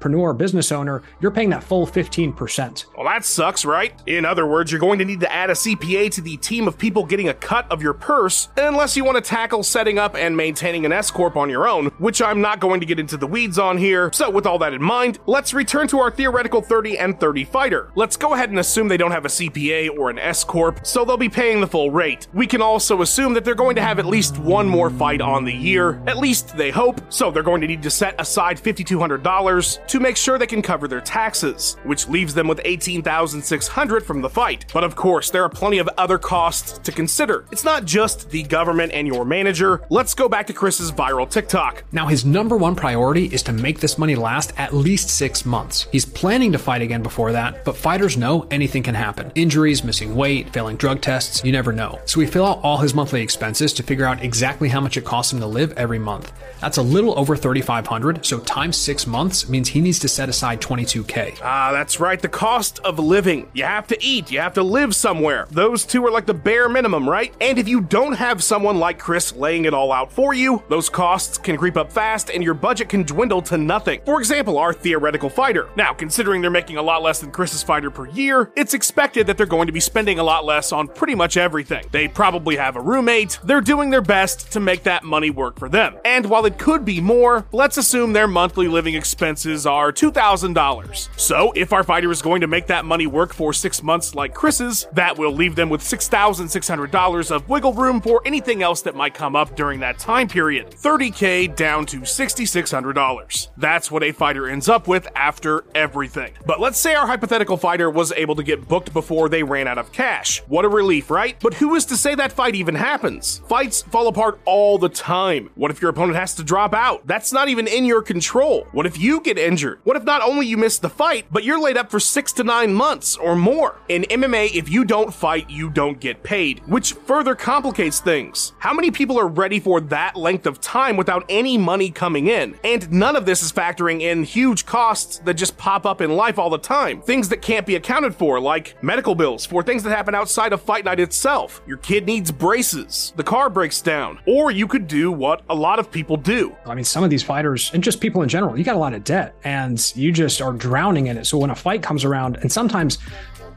solopreneur 0.01 0.38
business 0.38 0.71
owner, 0.71 1.01
you're 1.19 1.31
paying 1.31 1.50
that 1.51 1.63
full 1.63 1.86
15%. 1.86 2.86
Well, 2.95 3.06
that 3.06 3.25
sucks, 3.25 3.65
right? 3.65 3.94
In 4.06 4.25
other 4.25 4.45
words, 4.45 4.71
you're 4.71 4.80
going 4.80 5.00
to 5.00 5.06
need 5.06 5.19
to 5.21 5.31
add 5.31 5.50
a 5.50 5.53
CPA 5.53 6.12
to 6.12 6.21
the 6.21 6.38
team 6.38 6.68
of 6.68 6.77
people 6.77 7.06
getting 7.06 7.30
a 7.30 7.33
cut 7.33 7.69
of 7.71 7.81
your 7.81 7.94
purse, 7.94 8.50
unless 8.57 8.98
you 8.98 9.03
want 9.03 9.15
to 9.18 9.21
tackle 9.21 9.63
setting 9.63 10.00
up 10.00 10.15
and 10.15 10.36
maintaining 10.36 10.86
an 10.86 10.92
S 10.92 11.12
Corp 11.12 11.35
on 11.35 11.49
your 11.49 11.68
own, 11.68 11.87
which 11.99 12.21
I'm 12.21 12.42
not 12.42 12.59
going 12.59 12.80
to 12.80 12.85
get 12.85 12.99
into 12.99 13.18
the 13.18 13.28
weeds 13.28 13.59
on 13.59 13.78
here. 13.78 14.11
So, 14.14 14.30
with 14.30 14.45
all 14.45 14.59
that 14.59 14.73
in 14.73 14.81
mind, 14.81 15.19
let's 15.26 15.54
return 15.54 15.87
to 15.90 15.99
our 15.99 16.11
theoretical 16.11 16.61
30 16.61 16.97
and 16.97 17.19
30 17.19 17.44
fighter. 17.45 17.92
Let's 17.95 18.18
go 18.18 18.33
ahead 18.33 18.49
and 18.49 18.59
assume 18.59 18.87
they 18.87 18.97
don't 18.97 19.11
have 19.11 19.26
a 19.26 19.30
CPA 19.30 19.97
or 19.97 20.09
an 20.09 20.19
S 20.19 20.44
Corp, 20.44 20.85
so 20.85 21.06
they'll 21.06 21.18
be 21.18 21.30
paying 21.30 21.61
the 21.61 21.68
full 21.68 21.92
rate. 21.92 22.28
We 22.33 22.47
can 22.47 22.61
also 22.61 23.02
assume 23.02 23.33
that 23.33 23.45
they're 23.45 23.56
going 23.56 23.76
to 23.76 23.81
have 23.81 23.99
at 23.99 24.06
least 24.06 24.37
one 24.37 24.68
more 24.68 24.90
fight 24.90 25.21
on 25.21 25.45
the 25.45 25.54
year, 25.54 26.02
at 26.07 26.18
least 26.18 26.57
they 26.57 26.71
hope, 26.71 27.02
so 27.09 27.31
they're 27.31 27.44
going 27.44 27.61
to 27.61 27.68
need 27.68 27.83
to 27.83 27.90
set 27.90 28.19
aside 28.19 28.57
$5,200 28.57 29.87
to 29.92 30.00
make 30.00 30.16
sure 30.16 30.38
they 30.38 30.48
can 30.48 30.62
cover 30.62 30.88
their 30.88 31.02
taxes, 31.02 31.76
which 31.83 32.07
leaves 32.07 32.33
them 32.33 32.48
with 32.48 32.62
18,600 32.64 34.06
from 34.06 34.21
the 34.21 34.30
fight. 34.30 34.64
But 34.71 34.86
of 34.86 34.95
course, 34.95 35.30
there 35.30 35.44
are 35.44 35.50
plenty 35.50 35.80
of 35.80 35.90
other 35.98 36.18
costs 36.18 36.78
to 36.78 36.94
consider. 36.94 37.45
It's 37.52 37.66
not 37.66 37.83
just 37.83 38.30
the 38.30 38.44
government 38.44 38.94
and 38.94 39.06
your 39.06 39.26
manager. 39.26 39.81
Let's 39.90 40.14
go 40.14 40.30
back 40.30 40.48
to 40.48 40.54
Chris's 40.54 40.94
viral 40.94 41.30
TikTok. 41.30 41.83
Now, 41.92 42.07
his 42.07 42.24
number 42.24 42.56
one 42.56 42.74
priority 42.74 43.26
is 43.26 43.44
to 43.44 43.52
make 43.52 43.81
this 43.81 43.98
money 43.98 44.16
last 44.16 44.54
at 44.57 44.74
least 44.74 45.10
six 45.10 45.45
months. 45.45 45.88
He's 45.92 46.06
planning 46.06 46.54
to 46.54 46.57
fight 46.57 46.81
again 46.81 47.04
before 47.04 47.33
that, 47.33 47.66
but 47.66 47.76
fighters 47.76 48.16
know 48.16 48.48
anything 48.50 48.83
can 48.83 48.95
happen. 48.95 49.30
Injuries, 49.36 49.83
missing 49.83 50.16
weight, 50.16 50.54
failing 50.54 50.78
drug 50.78 51.02
tests, 51.02 51.44
you 51.44 51.52
never 51.52 51.74
know. 51.74 52.00
So 52.06 52.19
we 52.19 52.28
fill 52.28 52.45
out 52.45 52.62
all 52.64 52.78
his 52.78 52.94
monthly 52.94 53.21
expenses 53.21 53.74
to 53.74 53.83
figure 53.83 54.06
out 54.06 54.24
exactly 54.24 54.69
how 54.69 54.80
much 54.80 54.95
it 54.95 55.04
costs 55.04 55.33
him 55.33 55.42
to 55.42 55.48
live 55.48 55.74
every 55.74 56.00
month. 56.00 56.31
That's 56.62 56.78
a 56.78 56.81
little 56.81 57.19
over 57.19 57.36
3500 57.36 58.26
so 58.26 58.40
times 58.40 58.78
six 58.78 59.06
months 59.06 59.50
means 59.50 59.68
he 59.68 59.81
needs 59.81 60.00
to 60.00 60.07
set 60.07 60.30
aside 60.30 60.61
22k. 60.61 61.40
Ah, 61.44 61.71
that's 61.71 62.00
right, 62.00 62.21
the 62.21 62.30
cost 62.30 62.80
of 62.80 63.00
living. 63.00 63.50
You 63.54 63.64
have 63.64 63.88
to 63.88 64.04
eat, 64.04 64.31
you 64.31 64.40
have 64.40 64.54
to 64.54 64.64
live 64.64 64.95
somewhere. 64.95 65.47
Those 65.52 65.85
two 65.85 66.06
are 66.06 66.11
like 66.11 66.26
the 66.26 66.33
bare 66.33 66.69
minimum, 66.69 67.09
right? 67.09 67.33
And 67.42 67.57
if 67.57 67.68
you 67.68 67.81
don't 67.81 68.14
have 68.14 68.44
someone 68.44 68.78
like 68.78 69.00
Chris 69.00 69.35
laying 69.35 69.66
it 69.66 69.73
all 69.73 69.92
out 69.92 70.11
for 70.11 70.33
you, 70.33 70.64
those 70.69 70.90
costs 70.90 71.38
can 71.38 71.57
creep 71.57 71.78
up 71.78 71.92
fast 71.92 72.30
and 72.30 72.44
your 72.44 72.54
budget 72.54 72.90
can 72.90 73.04
dwindle 73.04 73.42
to 73.44 73.57
nothing. 73.57 74.02
For 74.06 74.19
example, 74.19 74.57
our 74.57 74.73
theoretical 74.73 75.30
fighter. 75.30 75.69
Now, 75.76 75.94
considering 75.94 76.42
they're 76.42 76.52
making 76.52 76.78
a 76.78 76.81
lot 76.81 77.02
less 77.02 77.19
than 77.19 77.31
Chris's 77.31 77.64
fighter 77.64 77.92
per 77.92 78.07
year, 78.09 78.52
it's 78.56 78.73
expected 78.73 79.28
that 79.28 79.38
they're 79.38 79.45
going 79.45 79.68
to 79.68 79.73
be 79.73 79.80
spending 79.80 80.19
a 80.19 80.23
lot 80.23 80.45
less 80.45 80.71
on 80.71 80.88
pretty 80.88 81.16
much 81.16 81.38
everything. 81.38 81.85
They 81.92 82.07
probably 82.07 82.56
have 82.56 82.76
a 82.76 82.81
roommate, 82.81 83.40
they're 83.44 83.61
doing 83.61 83.90
their 83.90 84.02
best 84.02 84.52
to 84.52 84.59
make 84.59 84.83
that 84.83 85.04
money 85.04 85.30
work 85.30 85.57
for 85.59 85.69
them. 85.69 85.95
And 86.06 86.26
while 86.26 86.45
it 86.45 86.57
could 86.57 86.85
be 86.85 87.02
more, 87.02 87.45
let's 87.52 87.78
assume 87.78 88.14
their 88.14 88.28
monthly 88.28 88.68
living 88.68 88.95
expenses 88.95 89.66
are 89.71 89.92
$2,000. 89.92 91.09
So 91.18 91.51
if 91.56 91.73
our 91.73 91.83
fighter 91.83 92.11
is 92.11 92.21
going 92.21 92.42
to 92.42 92.47
make 92.47 92.68
that 92.68 92.85
money 92.85 93.07
work 93.07 93.33
for 93.33 93.54
six 93.54 93.81
months 93.81 94.13
like 94.13 94.33
Chris's, 94.33 94.85
that 94.94 95.18
will 95.18 95.31
leave 95.31 95.56
them 95.56 95.69
with 95.69 95.81
$6,600 95.81 97.31
of 97.31 97.49
wiggle 97.49 97.73
room 97.73 98.01
for 98.01 98.21
anything 98.25 98.61
else 98.61 98.81
that 98.81 98.95
might 98.95 99.13
come 99.13 99.35
up 99.35 99.56
during 99.56 99.80
that 99.80 99.97
time 99.97 100.28
period. 100.28 100.71
30k 100.71 101.56
down 101.56 101.85
to 101.85 102.01
$6,600. 102.01 103.47
That's 103.57 103.90
what 103.90 104.04
a 104.04 104.11
fighter 104.11 104.47
ends 104.47 104.68
up 104.68 104.87
with 104.87 105.07
after 105.16 105.63
everything. 105.73 106.33
But 106.45 106.59
let's 106.59 106.78
say 106.78 106.94
our 106.95 107.07
hypothetical 107.07 107.57
fighter 107.57 107.90
was 107.90 108.11
able 108.11 108.35
to 108.35 108.44
get 108.44 108.68
booked 108.68 108.92
before 108.94 109.30
they 109.30 109.44
ran 109.44 109.68
out 109.68 109.78
of 109.78 109.92
cash. 109.92 110.40
What 110.47 110.66
a 110.66 110.69
relief, 110.69 111.09
right? 111.09 111.37
But 111.40 111.54
who 111.54 111.75
is 111.75 111.85
to 111.85 111.97
say 111.97 112.16
that 112.16 112.33
fight 112.33 112.56
even 112.56 112.75
happens? 112.75 113.42
Fights 113.47 113.83
fall 113.83 114.07
apart 114.07 114.40
all 114.45 114.78
the 114.78 114.90
time. 114.90 115.49
What 115.56 115.71
if 115.71 115.81
your 115.81 115.92
opponent 115.92 116.18
has 116.18 116.35
to 116.35 116.44
drop 116.44 116.73
out? 116.73 117.07
That's 117.07 117.31
not 117.31 117.47
even 117.47 117.68
in 117.68 117.85
your 117.85 118.01
control. 118.01 118.68
What 118.71 118.85
if 118.85 118.99
you 118.99 119.21
get 119.21 119.37
injured? 119.37 119.51
What 119.84 119.98
if 119.98 120.04
not 120.04 120.22
only 120.22 120.48
you 120.48 120.56
miss 120.56 120.80
the 120.80 120.90
fight, 120.90 121.26
but 121.30 121.44
you're 121.44 121.60
laid 121.60 121.76
up 121.76 121.92
for 121.92 122.00
six 122.00 122.31
to 122.34 122.44
nine 122.44 122.74
months 122.74 123.18
or 123.18 123.36
more? 123.36 123.80
In 123.90 124.04
MMA, 124.04 124.56
if 124.56 124.70
you 124.70 124.86
don't 124.86 125.14
fight, 125.14 125.50
you 125.50 125.70
don't 125.70 126.00
get 126.00 126.24
paid, 126.24 126.60
which 126.68 126.94
further 126.94 127.36
complicates 127.36 128.00
things. 128.00 128.54
How 128.60 128.74
many 128.74 128.92
people 128.92 129.20
are 129.20 129.28
ready 129.28 129.60
for 129.60 129.81
that 129.81 130.16
length 130.16 130.46
of 130.46 130.62
time 130.62 130.96
without 130.96 131.26
any 131.28 131.58
money 131.58 131.90
coming 131.90 132.28
in? 132.28 132.58
And 132.64 132.90
none 132.92 133.16
of 133.16 133.26
this 133.26 133.44
is 133.44 133.52
factoring 133.52 134.02
in 134.02 134.24
huge 134.24 134.66
costs 134.66 135.18
that 135.20 135.34
just 135.34 135.58
pop 135.58 135.86
up 135.86 136.00
in 136.00 136.16
life 136.16 136.40
all 136.40 136.50
the 136.50 136.58
time. 136.58 137.02
Things 137.02 137.28
that 137.30 137.42
can't 137.42 137.66
be 137.66 137.76
accounted 137.76 138.16
for, 138.16 138.40
like 138.40 138.81
medical 138.81 139.16
bills 139.16 139.46
for 139.46 139.62
things 139.64 139.84
that 139.84 139.90
happen 139.90 140.16
outside 140.16 140.54
of 140.54 140.62
fight 140.62 140.86
night 140.86 141.00
itself. 141.02 141.62
Your 141.68 141.78
kid 141.78 142.06
needs 142.06 142.31
braces, 142.31 143.12
the 143.18 143.24
car 143.24 143.50
breaks 143.50 143.81
down, 143.81 144.20
or 144.26 144.52
you 144.52 144.68
could 144.68 144.88
do 144.88 145.12
what 145.12 145.42
a 145.50 145.56
lot 145.56 145.78
of 145.78 145.92
people 145.92 146.16
do. 146.16 146.56
I 146.66 146.74
mean, 146.74 146.86
some 146.86 147.04
of 147.04 147.10
these 147.10 147.24
fighters 147.24 147.72
and 147.74 147.84
just 147.84 148.00
people 148.00 148.22
in 148.22 148.30
general, 148.30 148.58
you 148.58 148.64
got 148.64 148.76
a 148.76 148.80
lot 148.80 148.94
of 148.94 149.04
debt 149.04 149.36
and 149.44 149.95
you 149.95 150.12
just 150.12 150.42
are 150.42 150.54
drowning 150.54 151.07
in 151.07 151.18
it. 151.18 151.26
So 151.26 151.38
when 151.38 151.50
a 151.50 151.56
fight 151.56 151.81
comes 151.83 152.04
around, 152.04 152.38
and 152.38 152.52
sometimes 152.52 152.98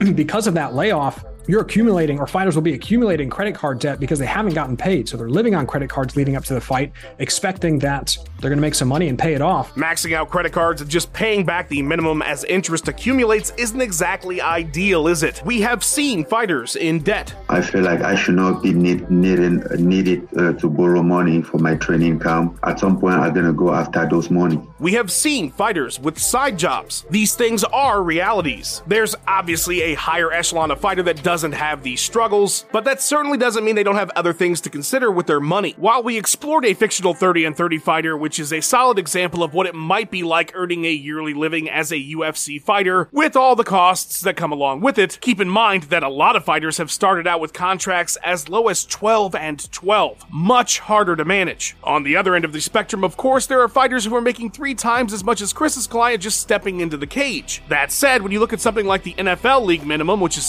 because 0.14 0.46
of 0.46 0.54
that 0.54 0.74
layoff, 0.74 1.24
you're 1.46 1.62
accumulating, 1.62 2.18
or 2.18 2.26
fighters 2.26 2.54
will 2.54 2.62
be 2.62 2.74
accumulating 2.74 3.30
credit 3.30 3.54
card 3.54 3.78
debt 3.78 4.00
because 4.00 4.18
they 4.18 4.26
haven't 4.26 4.54
gotten 4.54 4.76
paid. 4.76 5.08
So 5.08 5.16
they're 5.16 5.28
living 5.28 5.54
on 5.54 5.66
credit 5.66 5.90
cards 5.90 6.16
leading 6.16 6.36
up 6.36 6.44
to 6.44 6.54
the 6.54 6.60
fight, 6.60 6.92
expecting 7.18 7.78
that 7.80 8.16
they're 8.40 8.50
going 8.50 8.58
to 8.58 8.62
make 8.62 8.74
some 8.74 8.88
money 8.88 9.08
and 9.08 9.18
pay 9.18 9.34
it 9.34 9.40
off. 9.40 9.74
Maxing 9.74 10.14
out 10.14 10.30
credit 10.30 10.52
cards 10.52 10.80
and 10.80 10.90
just 10.90 11.12
paying 11.12 11.44
back 11.44 11.68
the 11.68 11.82
minimum 11.82 12.22
as 12.22 12.44
interest 12.44 12.88
accumulates 12.88 13.52
isn't 13.56 13.80
exactly 13.80 14.40
ideal, 14.40 15.08
is 15.08 15.22
it? 15.22 15.42
We 15.44 15.60
have 15.62 15.82
seen 15.82 16.24
fighters 16.24 16.76
in 16.76 17.00
debt. 17.00 17.34
I 17.48 17.62
feel 17.62 17.82
like 17.82 18.00
I 18.00 18.14
should 18.14 18.34
not 18.34 18.62
be 18.62 18.72
need, 18.72 19.10
needing, 19.10 19.62
needed 19.78 20.28
uh, 20.36 20.52
to 20.54 20.68
borrow 20.68 21.02
money 21.02 21.42
for 21.42 21.58
my 21.58 21.74
training 21.76 22.20
camp. 22.20 22.58
At 22.64 22.80
some 22.80 23.00
point, 23.00 23.14
I'm 23.14 23.32
going 23.32 23.46
to 23.46 23.52
go 23.52 23.72
after 23.72 24.06
those 24.08 24.30
money. 24.30 24.60
We 24.78 24.92
have 24.92 25.10
seen 25.10 25.50
fighters 25.50 25.98
with 25.98 26.18
side 26.18 26.58
jobs. 26.58 27.04
These 27.10 27.36
things 27.36 27.64
are 27.64 28.02
realities. 28.02 28.82
There's 28.86 29.14
obviously 29.26 29.82
a 29.82 29.94
higher 29.94 30.32
echelon 30.32 30.70
of 30.70 30.80
fighter 30.80 31.02
that 31.04 31.22
doesn't 31.34 31.50
have 31.50 31.82
these 31.82 32.00
struggles, 32.00 32.64
but 32.70 32.84
that 32.84 33.02
certainly 33.02 33.36
doesn't 33.36 33.64
mean 33.64 33.74
they 33.74 33.82
don't 33.82 33.96
have 33.96 34.12
other 34.14 34.32
things 34.32 34.60
to 34.60 34.70
consider 34.70 35.10
with 35.10 35.26
their 35.26 35.40
money. 35.40 35.74
While 35.76 36.00
we 36.04 36.16
explored 36.16 36.64
a 36.64 36.74
fictional 36.74 37.12
30 37.12 37.44
and 37.44 37.56
30 37.56 37.78
fighter, 37.78 38.16
which 38.16 38.38
is 38.38 38.52
a 38.52 38.60
solid 38.60 39.00
example 39.00 39.42
of 39.42 39.52
what 39.52 39.66
it 39.66 39.74
might 39.74 40.12
be 40.12 40.22
like 40.22 40.52
earning 40.54 40.84
a 40.84 40.92
yearly 40.92 41.34
living 41.34 41.68
as 41.68 41.90
a 41.90 41.96
UFC 41.96 42.62
fighter, 42.62 43.08
with 43.10 43.34
all 43.34 43.56
the 43.56 43.64
costs 43.64 44.20
that 44.20 44.36
come 44.36 44.52
along 44.52 44.80
with 44.80 44.96
it, 44.96 45.18
keep 45.20 45.40
in 45.40 45.48
mind 45.48 45.84
that 45.84 46.04
a 46.04 46.08
lot 46.08 46.36
of 46.36 46.44
fighters 46.44 46.78
have 46.78 46.92
started 46.92 47.26
out 47.26 47.40
with 47.40 47.52
contracts 47.52 48.16
as 48.22 48.48
low 48.48 48.68
as 48.68 48.84
12 48.84 49.34
and 49.34 49.72
12, 49.72 50.26
much 50.30 50.78
harder 50.78 51.16
to 51.16 51.24
manage. 51.24 51.74
On 51.82 52.04
the 52.04 52.14
other 52.16 52.36
end 52.36 52.44
of 52.44 52.52
the 52.52 52.60
spectrum, 52.60 53.02
of 53.02 53.16
course, 53.16 53.46
there 53.46 53.60
are 53.60 53.68
fighters 53.68 54.04
who 54.04 54.14
are 54.14 54.20
making 54.20 54.52
three 54.52 54.76
times 54.76 55.12
as 55.12 55.24
much 55.24 55.40
as 55.40 55.52
Chris's 55.52 55.88
client 55.88 56.22
just 56.22 56.40
stepping 56.40 56.78
into 56.78 56.96
the 56.96 57.08
cage. 57.08 57.60
That 57.68 57.90
said, 57.90 58.22
when 58.22 58.30
you 58.30 58.38
look 58.38 58.52
at 58.52 58.60
something 58.60 58.86
like 58.86 59.02
the 59.02 59.14
NFL 59.14 59.64
league 59.66 59.84
minimum, 59.84 60.20
which 60.20 60.38
is 60.38 60.46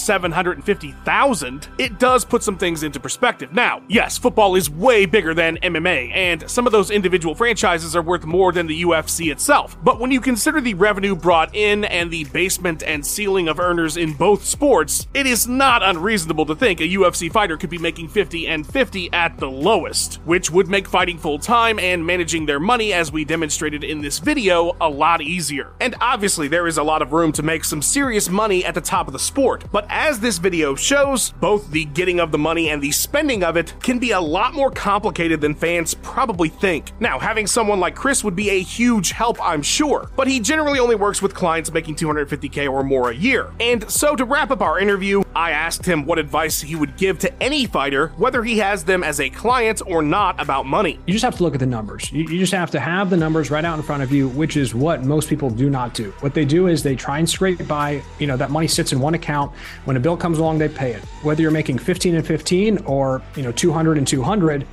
750,000, 0.75 1.67
it 1.77 1.99
does 1.99 2.25
put 2.25 2.43
some 2.43 2.57
things 2.57 2.83
into 2.83 2.99
perspective. 2.99 3.53
Now, 3.53 3.81
yes, 3.87 4.17
football 4.17 4.55
is 4.55 4.69
way 4.69 5.05
bigger 5.05 5.33
than 5.33 5.57
MMA, 5.57 6.11
and 6.13 6.49
some 6.49 6.65
of 6.65 6.71
those 6.71 6.91
individual 6.91 7.35
franchises 7.35 7.95
are 7.95 8.01
worth 8.01 8.25
more 8.25 8.51
than 8.51 8.67
the 8.67 8.81
UFC 8.83 9.31
itself. 9.31 9.77
But 9.83 9.99
when 9.99 10.11
you 10.11 10.19
consider 10.19 10.59
the 10.59 10.73
revenue 10.73 11.15
brought 11.15 11.55
in 11.55 11.85
and 11.85 12.11
the 12.11 12.25
basement 12.25 12.83
and 12.83 13.05
ceiling 13.05 13.47
of 13.47 13.59
earners 13.59 13.97
in 13.97 14.13
both 14.13 14.43
sports, 14.43 15.07
it 15.13 15.25
is 15.25 15.47
not 15.47 15.81
unreasonable 15.81 16.45
to 16.47 16.55
think 16.55 16.81
a 16.81 16.83
UFC 16.83 17.31
fighter 17.31 17.57
could 17.57 17.69
be 17.69 17.77
making 17.77 18.09
50 18.09 18.47
and 18.47 18.67
50 18.67 19.13
at 19.13 19.37
the 19.37 19.49
lowest, 19.49 20.15
which 20.25 20.51
would 20.51 20.67
make 20.67 20.87
fighting 20.87 21.17
full 21.17 21.39
time 21.39 21.79
and 21.79 22.05
managing 22.05 22.45
their 22.45 22.59
money, 22.59 22.91
as 22.91 23.11
we 23.11 23.23
demonstrated 23.23 23.83
in 23.83 24.01
this 24.01 24.19
video, 24.19 24.75
a 24.81 24.89
lot 24.89 25.21
easier. 25.21 25.71
And 25.79 25.95
obviously, 26.01 26.47
there 26.47 26.67
is 26.67 26.77
a 26.77 26.83
lot 26.83 27.01
of 27.01 27.13
room 27.13 27.31
to 27.33 27.43
make 27.43 27.63
some 27.63 27.81
serious 27.81 28.29
money 28.29 28.65
at 28.65 28.75
the 28.75 28.81
top 28.81 29.07
of 29.07 29.13
the 29.13 29.19
sport. 29.19 29.63
But 29.71 29.85
as 29.89 30.19
this 30.19 30.37
video 30.37 30.64
shows, 30.73 31.31
both 31.33 31.69
the 31.69 31.85
getting 31.85 32.19
of 32.19 32.31
the 32.31 32.37
money 32.39 32.69
and 32.69 32.81
the 32.81 32.91
spending 32.91 33.43
of 33.43 33.57
it 33.57 33.75
can 33.83 33.99
be 33.99 34.11
a 34.11 34.19
lot 34.19 34.55
more 34.55 34.71
complicated 34.71 35.41
than 35.41 35.53
fans 35.53 35.93
probably 35.95 36.49
think. 36.49 36.91
Now, 36.99 37.19
having 37.19 37.45
someone 37.45 37.79
like 37.79 37.93
Chris 37.93 38.23
would 38.23 38.35
be 38.35 38.49
a 38.49 38.61
huge 38.61 39.11
help, 39.11 39.37
I'm 39.39 39.61
sure, 39.61 40.09
but 40.15 40.27
he 40.27 40.39
generally 40.39 40.79
only 40.79 40.95
works 40.95 41.21
with 41.21 41.35
clients 41.35 41.71
making 41.71 41.97
250k 41.97 42.71
or 42.71 42.83
more 42.83 43.11
a 43.11 43.15
year. 43.15 43.51
And 43.59 43.87
so 43.91 44.15
to 44.15 44.25
wrap 44.25 44.49
up 44.49 44.61
our 44.61 44.79
interview, 44.79 45.23
I 45.35 45.51
asked 45.51 45.85
him 45.85 46.05
what 46.05 46.17
advice 46.17 46.61
he 46.61 46.75
would 46.75 46.95
give 46.95 47.19
to 47.19 47.43
any 47.43 47.65
fighter, 47.65 48.07
whether 48.17 48.43
he 48.43 48.59
has 48.59 48.85
them 48.85 49.03
as 49.03 49.19
a 49.19 49.29
client 49.29 49.81
or 49.85 50.01
not, 50.01 50.39
about 50.41 50.65
money. 50.65 50.97
You 51.05 51.13
just 51.13 51.25
have 51.25 51.35
to 51.35 51.43
look 51.43 51.53
at 51.53 51.59
the 51.59 51.65
numbers. 51.65 52.11
You, 52.11 52.23
you 52.23 52.39
just 52.39 52.53
have 52.53 52.71
to 52.71 52.79
have 52.79 53.09
the 53.09 53.17
numbers 53.17 53.51
right 53.51 53.65
out 53.65 53.77
in 53.77 53.83
front 53.83 54.01
of 54.01 54.11
you, 54.11 54.29
which 54.29 54.55
is 54.55 54.73
what 54.73 55.03
most 55.03 55.27
people 55.27 55.49
do 55.49 55.69
not 55.69 55.93
do. 55.93 56.11
What 56.21 56.33
they 56.33 56.45
do 56.45 56.67
is 56.67 56.83
they 56.83 56.95
try 56.95 57.19
and 57.19 57.29
scrape 57.29 57.67
by, 57.67 58.01
you 58.19 58.27
know, 58.27 58.37
that 58.37 58.51
money 58.51 58.67
sits 58.67 58.93
in 58.93 58.99
one 58.99 59.13
account. 59.13 59.51
When 59.83 59.97
a 59.97 59.99
bill 59.99 60.15
comes 60.15 60.39
along, 60.39 60.54
they 60.57 60.69
pay 60.69 60.93
it. 60.93 61.03
Whether 61.23 61.41
you're 61.41 61.51
making 61.51 61.79
15 61.79 62.15
and 62.15 62.25
15 62.25 62.79
or, 62.85 63.21
you 63.35 63.43
know, 63.43 63.51
200 63.51 63.97
and 63.97 64.07
200, 64.07 64.65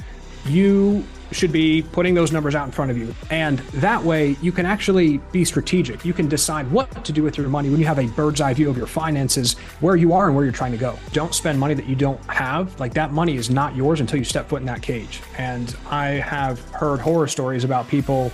you 0.47 1.05
should 1.33 1.53
be 1.53 1.83
putting 1.83 2.15
those 2.15 2.31
numbers 2.31 2.55
out 2.55 2.67
in 2.67 2.73
front 2.73 2.91
of 2.91 2.99
you. 2.99 3.15
And 3.31 3.59
that 3.75 4.03
way 4.03 4.37
you 4.43 4.53
can 4.53 4.67
actually 4.67 5.19
be 5.33 5.45
strategic. 5.45 6.05
You 6.05 6.13
can 6.13 6.29
decide 6.29 6.71
what 6.71 7.05
to 7.05 7.13
do 7.13 7.23
with 7.23 7.39
your 7.39 7.49
money 7.49 7.71
when 7.71 7.81
you 7.81 7.87
have 7.87 7.99
a 7.99 8.07
bird's 8.09 8.41
eye 8.41 8.55
view 8.55 8.69
of 8.69 8.77
your 8.77 8.87
finances, 8.87 9.55
where 9.81 9.97
you 9.97 10.13
are 10.13 10.27
and 10.27 10.37
where 10.37 10.45
you're 10.45 10.53
trying 10.53 10.73
to 10.73 10.79
go. 10.79 10.99
Don't 11.13 11.35
spend 11.35 11.59
money 11.59 11.75
that 11.75 11.87
you 11.87 11.97
don't 11.97 12.23
have. 12.27 12.79
Like 12.79 12.95
that 12.95 13.13
money 13.13 13.37
is 13.37 13.51
not 13.51 13.75
yours 13.75 14.01
until 14.01 14.19
you 14.19 14.25
step 14.25 14.49
foot 14.49 14.61
in 14.61 14.67
that 14.67 14.83
cage. 14.83 15.21
And 15.39 15.75
I 15.89 16.07
have 16.07 16.61
heard 16.71 17.01
horror 17.01 17.29
stories 17.29 17.65
about 17.65 17.89
people 17.89 18.31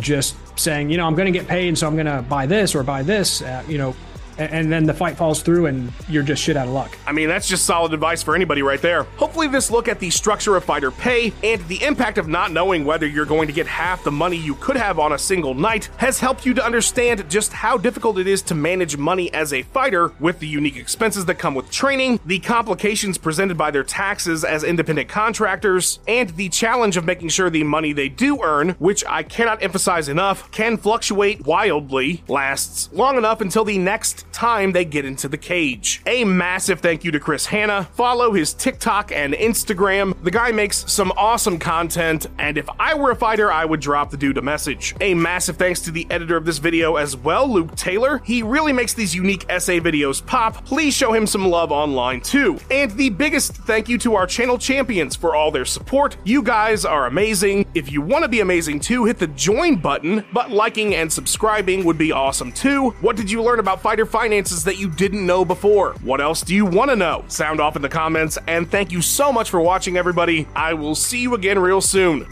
just 0.00 0.36
saying, 0.58 0.90
you 0.90 0.96
know, 0.96 1.06
I'm 1.06 1.14
going 1.14 1.32
to 1.32 1.38
get 1.38 1.48
paid, 1.48 1.78
so 1.78 1.86
I'm 1.86 1.94
going 1.94 2.06
to 2.06 2.22
buy 2.22 2.46
this 2.46 2.74
or 2.74 2.82
buy 2.82 3.02
this, 3.02 3.42
uh, 3.42 3.62
you 3.68 3.78
know, 3.78 3.94
and 4.38 4.72
then 4.72 4.84
the 4.84 4.94
fight 4.94 5.16
falls 5.16 5.42
through 5.42 5.66
and 5.66 5.92
you're 6.08 6.22
just 6.22 6.42
shit 6.42 6.56
out 6.56 6.66
of 6.66 6.72
luck. 6.72 6.96
I 7.06 7.12
mean, 7.12 7.28
that's 7.28 7.48
just 7.48 7.64
solid 7.64 7.92
advice 7.92 8.22
for 8.22 8.34
anybody 8.34 8.62
right 8.62 8.80
there. 8.80 9.04
Hopefully, 9.16 9.48
this 9.48 9.70
look 9.70 9.88
at 9.88 10.00
the 10.00 10.10
structure 10.10 10.56
of 10.56 10.64
fighter 10.64 10.90
pay 10.90 11.32
and 11.42 11.66
the 11.68 11.82
impact 11.82 12.18
of 12.18 12.28
not 12.28 12.52
knowing 12.52 12.84
whether 12.84 13.06
you're 13.06 13.24
going 13.24 13.46
to 13.46 13.52
get 13.52 13.66
half 13.66 14.04
the 14.04 14.10
money 14.10 14.36
you 14.36 14.54
could 14.56 14.76
have 14.76 14.98
on 14.98 15.12
a 15.12 15.18
single 15.18 15.54
night 15.54 15.88
has 15.96 16.18
helped 16.18 16.46
you 16.46 16.54
to 16.54 16.64
understand 16.64 17.28
just 17.30 17.52
how 17.52 17.76
difficult 17.76 18.18
it 18.18 18.26
is 18.26 18.42
to 18.42 18.54
manage 18.54 18.96
money 18.96 19.32
as 19.32 19.52
a 19.52 19.62
fighter 19.62 20.12
with 20.20 20.38
the 20.38 20.46
unique 20.46 20.76
expenses 20.76 21.24
that 21.24 21.36
come 21.36 21.54
with 21.54 21.70
training, 21.70 22.20
the 22.26 22.38
complications 22.38 23.18
presented 23.18 23.56
by 23.56 23.70
their 23.70 23.84
taxes 23.84 24.44
as 24.44 24.64
independent 24.64 25.08
contractors, 25.08 26.00
and 26.08 26.30
the 26.30 26.48
challenge 26.48 26.96
of 26.96 27.04
making 27.04 27.28
sure 27.28 27.50
the 27.50 27.64
money 27.64 27.92
they 27.92 28.08
do 28.08 28.42
earn, 28.42 28.70
which 28.78 29.04
I 29.06 29.22
cannot 29.22 29.62
emphasize 29.62 30.08
enough, 30.08 30.50
can 30.50 30.76
fluctuate 30.76 31.44
wildly, 31.46 32.22
lasts 32.28 32.90
long 32.92 33.16
enough 33.16 33.40
until 33.40 33.64
the 33.64 33.78
next 33.78 34.23
time 34.34 34.72
they 34.72 34.84
get 34.84 35.04
into 35.04 35.28
the 35.28 35.38
cage. 35.38 36.02
A 36.06 36.24
massive 36.24 36.80
thank 36.80 37.04
you 37.04 37.10
to 37.12 37.20
Chris 37.20 37.46
Hanna. 37.46 37.84
Follow 37.94 38.32
his 38.32 38.52
TikTok 38.52 39.12
and 39.12 39.32
Instagram. 39.32 40.20
The 40.22 40.30
guy 40.30 40.50
makes 40.52 40.90
some 40.92 41.12
awesome 41.16 41.58
content, 41.58 42.26
and 42.38 42.58
if 42.58 42.68
I 42.78 42.94
were 42.94 43.12
a 43.12 43.16
fighter, 43.16 43.50
I 43.50 43.64
would 43.64 43.80
drop 43.80 44.10
the 44.10 44.16
dude 44.16 44.36
a 44.36 44.42
message. 44.42 44.94
A 45.00 45.14
massive 45.14 45.56
thanks 45.56 45.80
to 45.82 45.90
the 45.90 46.06
editor 46.10 46.36
of 46.36 46.44
this 46.44 46.58
video 46.58 46.96
as 46.96 47.16
well, 47.16 47.50
Luke 47.50 47.74
Taylor. 47.76 48.18
He 48.24 48.42
really 48.42 48.72
makes 48.72 48.94
these 48.94 49.14
unique 49.14 49.46
essay 49.48 49.80
videos 49.80 50.24
pop. 50.24 50.64
Please 50.64 50.94
show 50.94 51.12
him 51.12 51.26
some 51.26 51.46
love 51.46 51.70
online 51.70 52.20
too. 52.20 52.58
And 52.70 52.90
the 52.92 53.10
biggest 53.10 53.52
thank 53.52 53.88
you 53.88 53.98
to 53.98 54.16
our 54.16 54.26
channel 54.26 54.58
champions 54.58 55.14
for 55.14 55.36
all 55.36 55.50
their 55.50 55.64
support. 55.64 56.16
You 56.24 56.42
guys 56.42 56.84
are 56.84 57.06
amazing. 57.06 57.66
If 57.74 57.92
you 57.92 58.02
want 58.02 58.24
to 58.24 58.28
be 58.28 58.40
amazing 58.40 58.80
too, 58.80 59.04
hit 59.04 59.18
the 59.18 59.28
join 59.28 59.76
button, 59.76 60.24
but 60.32 60.50
liking 60.50 60.94
and 60.94 61.12
subscribing 61.12 61.84
would 61.84 61.98
be 61.98 62.10
awesome 62.10 62.50
too. 62.52 62.90
What 63.00 63.16
did 63.16 63.30
you 63.30 63.42
learn 63.42 63.60
about 63.60 63.80
fighter 63.80 64.06
finances 64.24 64.64
that 64.64 64.78
you 64.78 64.88
didn't 64.88 65.26
know 65.26 65.44
before? 65.44 65.92
What 66.02 66.18
else 66.18 66.40
do 66.40 66.54
you 66.54 66.64
want 66.64 66.88
to 66.88 66.96
know? 66.96 67.26
Sound 67.28 67.60
off 67.60 67.76
in 67.76 67.82
the 67.82 67.90
comments, 67.90 68.38
and 68.46 68.70
thank 68.70 68.90
you 68.90 69.02
so 69.02 69.30
much 69.30 69.50
for 69.50 69.60
watching, 69.60 69.98
everybody. 69.98 70.48
I 70.56 70.72
will 70.72 70.94
see 70.94 71.20
you 71.20 71.34
again 71.34 71.58
real 71.58 71.82
soon. 71.82 72.26